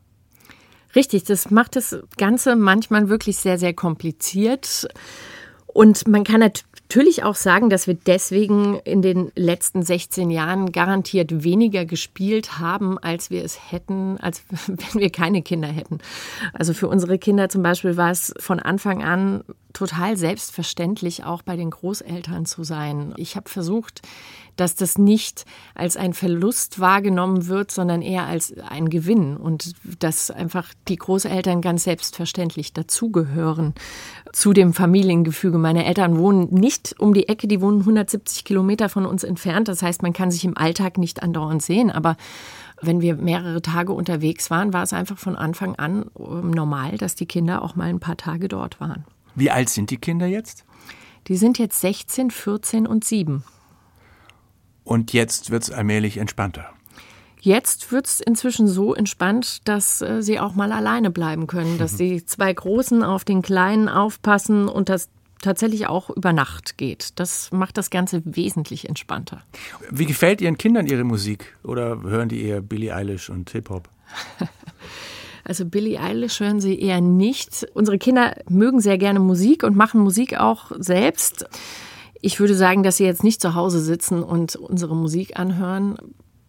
[0.96, 4.88] Richtig, das macht das Ganze manchmal wirklich sehr, sehr kompliziert.
[5.66, 11.44] Und man kann natürlich auch sagen, dass wir deswegen in den letzten 16 Jahren garantiert
[11.44, 15.98] weniger gespielt haben, als wir es hätten, als wenn wir keine Kinder hätten.
[16.54, 19.44] Also für unsere Kinder zum Beispiel war es von Anfang an
[19.76, 23.12] total selbstverständlich, auch bei den Großeltern zu sein.
[23.18, 24.00] Ich habe versucht,
[24.56, 30.30] dass das nicht als ein Verlust wahrgenommen wird, sondern eher als ein Gewinn und dass
[30.30, 33.74] einfach die Großeltern ganz selbstverständlich dazugehören
[34.32, 35.58] zu dem Familiengefüge.
[35.58, 39.68] Meine Eltern wohnen nicht um die Ecke, die wohnen 170 Kilometer von uns entfernt.
[39.68, 42.16] Das heißt, man kann sich im Alltag nicht andauernd sehen, aber
[42.80, 47.14] wenn wir mehrere Tage unterwegs waren, war es einfach von Anfang an ähm, normal, dass
[47.14, 49.04] die Kinder auch mal ein paar Tage dort waren.
[49.36, 50.64] Wie alt sind die Kinder jetzt?
[51.28, 53.44] Die sind jetzt 16, 14 und 7.
[54.82, 56.70] Und jetzt wird es allmählich entspannter.
[57.40, 61.96] Jetzt wird es inzwischen so entspannt, dass äh, sie auch mal alleine bleiben können, dass
[61.98, 65.10] die zwei Großen auf den Kleinen aufpassen und das
[65.42, 67.20] tatsächlich auch über Nacht geht.
[67.20, 69.42] Das macht das Ganze wesentlich entspannter.
[69.90, 73.88] Wie gefällt Ihren Kindern Ihre Musik oder hören die eher Billie Eilish und Hip-Hop?
[75.46, 77.68] Also Billie Eilish hören sie eher nicht.
[77.72, 81.46] Unsere Kinder mögen sehr gerne Musik und machen Musik auch selbst.
[82.20, 85.96] Ich würde sagen, dass sie jetzt nicht zu Hause sitzen und unsere Musik anhören.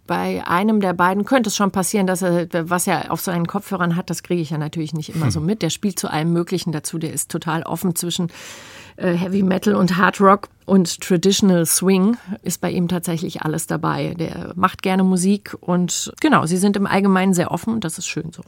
[0.08, 3.96] Bei einem der beiden könnte es schon passieren, dass er, was er auf seinen Kopfhörern
[3.96, 5.62] hat, das kriege ich ja natürlich nicht immer so mit.
[5.62, 6.98] Der spielt zu allem Möglichen dazu.
[6.98, 8.32] Der ist total offen zwischen
[8.98, 14.14] Heavy Metal und Hard Rock und Traditional Swing ist bei ihm tatsächlich alles dabei.
[14.16, 18.08] Der macht gerne Musik und genau, sie sind im Allgemeinen sehr offen und das ist
[18.08, 18.44] schön so.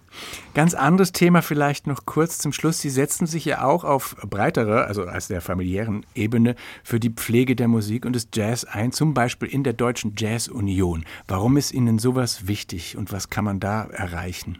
[0.53, 2.79] Ganz anderes Thema vielleicht noch kurz zum Schluss.
[2.79, 7.55] Sie setzen sich ja auch auf breitere, also als der familiären Ebene für die Pflege
[7.55, 11.05] der Musik und des Jazz ein, zum Beispiel in der Deutschen Jazz Union.
[11.27, 14.57] Warum ist Ihnen sowas wichtig und was kann man da erreichen?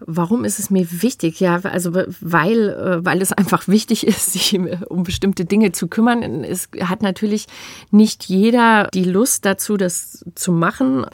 [0.00, 1.40] Warum ist es mir wichtig?
[1.40, 6.44] Ja, also weil, äh, weil es einfach wichtig ist, sich um bestimmte Dinge zu kümmern.
[6.44, 7.46] Es hat natürlich
[7.90, 11.06] nicht jeder die Lust dazu, das zu machen.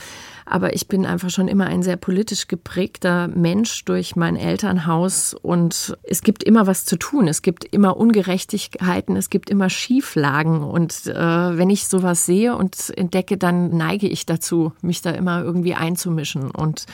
[0.44, 5.96] Aber ich bin einfach schon immer ein sehr politisch geprägter Mensch durch mein Elternhaus und
[6.02, 7.28] es gibt immer was zu tun.
[7.28, 10.62] Es gibt immer Ungerechtigkeiten, es gibt immer Schieflagen.
[10.62, 15.42] Und äh, wenn ich sowas sehe und entdecke, dann neige ich dazu, mich da immer
[15.42, 16.50] irgendwie einzumischen.
[16.50, 16.86] Und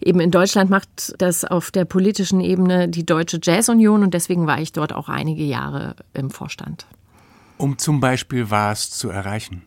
[0.00, 4.60] eben in Deutschland macht das auf der politischen Ebene die Deutsche Jazzunion und deswegen war
[4.60, 6.86] ich dort auch einige Jahre im Vorstand.
[7.56, 9.62] Um zum Beispiel was zu erreichen?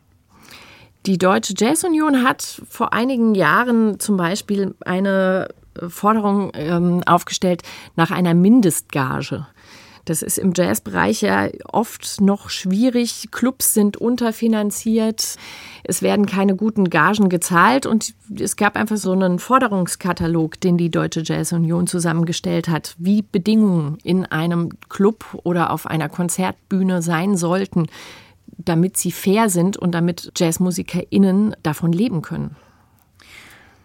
[1.07, 5.47] Die Deutsche Jazzunion hat vor einigen Jahren zum Beispiel eine
[5.87, 7.63] Forderung ähm, aufgestellt
[7.95, 9.47] nach einer Mindestgage.
[10.05, 13.29] Das ist im Jazzbereich ja oft noch schwierig.
[13.31, 15.37] Clubs sind unterfinanziert.
[15.83, 20.89] Es werden keine guten Gagen gezahlt und es gab einfach so einen Forderungskatalog, den die
[20.89, 27.87] Deutsche Jazzunion zusammengestellt hat, wie Bedingungen in einem Club oder auf einer Konzertbühne sein sollten,
[28.65, 32.55] damit sie fair sind und damit JazzmusikerInnen davon leben können.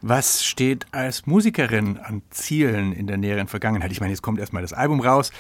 [0.02, 3.90] Was steht als Musikerin an Zielen in der näheren Vergangenheit?
[3.90, 5.32] Ich meine, jetzt kommt erstmal das Album raus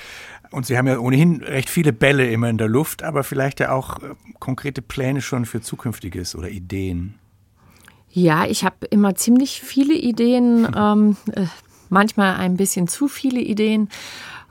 [0.50, 3.72] und Sie haben ja ohnehin recht viele Bälle immer in der Luft, aber vielleicht ja
[3.72, 7.14] auch äh, konkrete Pläne schon für Zukünftiges oder Ideen.
[8.10, 11.46] Ja, ich habe immer ziemlich viele Ideen, ähm, äh,
[11.90, 13.90] manchmal ein bisschen zu viele Ideen.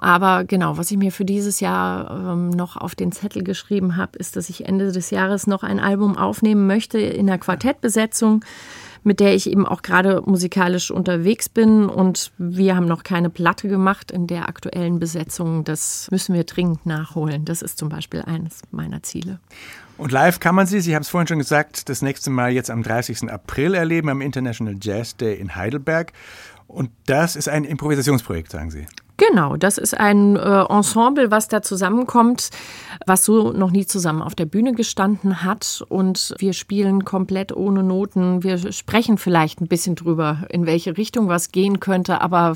[0.06, 4.20] Aber genau, was ich mir für dieses Jahr ähm, noch auf den Zettel geschrieben habe,
[4.20, 8.45] ist, dass ich Ende des Jahres noch ein Album aufnehmen möchte in der Quartettbesetzung,
[9.03, 11.89] mit der ich eben auch gerade musikalisch unterwegs bin.
[11.89, 15.64] Und wir haben noch keine Platte gemacht in der aktuellen Besetzung.
[15.64, 17.43] Das müssen wir dringend nachholen.
[17.43, 19.39] Das ist zum Beispiel eines meiner Ziele.
[19.97, 22.70] Und live kann man sie, Sie haben es vorhin schon gesagt, das nächste Mal jetzt
[22.70, 23.32] am 30.
[23.32, 26.12] April erleben am International Jazz Day in Heidelberg.
[26.68, 28.86] Und das ist ein Improvisationsprojekt, sagen Sie.
[29.18, 32.49] Genau, das ist ein äh, Ensemble, was da zusammenkommt,
[33.05, 35.86] was so noch nie zusammen auf der Bühne gestanden hat.
[35.88, 38.43] Und wir spielen komplett ohne Noten.
[38.43, 42.55] Wir sprechen vielleicht ein bisschen drüber, in welche Richtung was gehen könnte, aber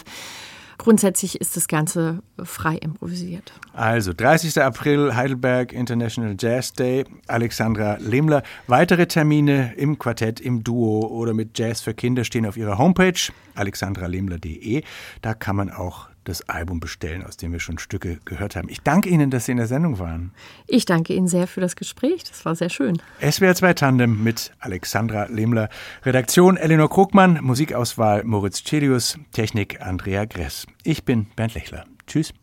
[0.80, 3.54] grundsätzlich ist das Ganze frei improvisiert.
[3.74, 4.60] Also 30.
[4.60, 7.06] April Heidelberg International Jazz Day.
[7.28, 8.42] Alexandra Lehmler.
[8.66, 13.20] Weitere Termine im Quartett, im Duo oder mit Jazz für Kinder stehen auf ihrer Homepage
[13.54, 14.84] alexandralehmler.de.
[15.22, 18.70] Da kann man auch das Album bestellen, aus dem wir schon Stücke gehört haben.
[18.70, 20.32] Ich danke Ihnen, dass Sie in der Sendung waren.
[20.68, 22.24] Ich danke Ihnen sehr für das Gespräch.
[22.24, 23.02] Das war sehr schön.
[23.20, 25.70] SWR 2 Tandem mit Alexandra Lehmler.
[26.04, 30.66] Redaktion Elinor Krugmann, Musikauswahl Moritz Celius, Technik Andrea Gress.
[30.84, 31.86] Ich bin Bernd Lechler.
[32.08, 32.34] Tschüss.